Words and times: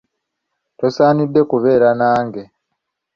Tosaanidde 0.77 1.41
kubeera 1.49 1.89
nange. 2.01 2.43